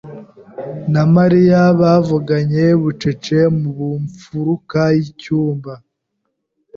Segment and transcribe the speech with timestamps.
[0.93, 3.71] na Mariya bavuganye bucece mu
[4.03, 5.73] mfuruka y'icyumba.